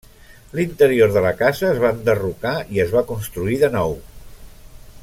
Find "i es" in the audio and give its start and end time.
2.79-2.95